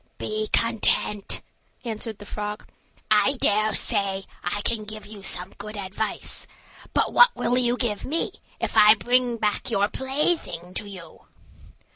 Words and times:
"Be 0.17 0.47
content," 0.51 1.41
answered 1.85 2.17
the 2.17 2.25
frog; 2.25 2.67
"I 3.11 3.33
dare 3.33 3.75
say 3.75 4.25
I 4.43 4.61
can 4.61 4.83
give 4.83 5.05
you 5.05 5.21
some 5.21 5.53
good 5.59 5.77
advice; 5.77 6.47
but 6.91 7.13
what 7.13 7.35
will 7.35 7.55
you 7.59 7.77
give 7.77 8.03
me 8.03 8.31
if 8.59 8.75
I 8.75 8.95
bring 8.95 9.37
back 9.37 9.69
your 9.69 9.87
plaything 9.89 10.73
to 10.73 10.89
you?" 10.89 11.27